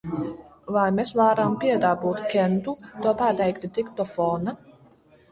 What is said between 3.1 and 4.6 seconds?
pateikt diktofonā?